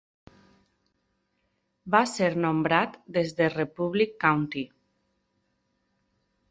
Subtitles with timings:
[1.97, 4.69] Va ser nombrat des de Republic County.